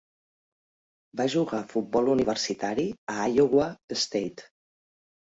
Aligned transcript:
Va 1.19 1.27
jugar 1.33 1.59
futbol 1.73 2.09
universitari 2.13 2.87
a 3.17 3.29
Iowa 3.35 3.69
State. 4.05 4.49